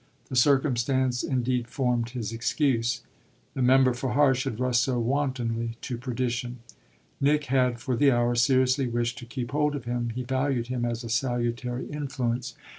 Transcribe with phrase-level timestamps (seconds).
[0.31, 3.03] This circumstance indeed formed his excuse:
[3.53, 6.57] the member for Harsh had rushed so wantonly to perdition.
[7.19, 10.85] Nick had for the hour seriously wished to keep hold of him: he valued him
[10.85, 12.55] as a salutary influence.